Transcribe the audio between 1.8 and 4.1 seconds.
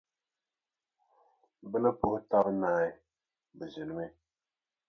ni puhi taba naai, bɛ ʒinimi.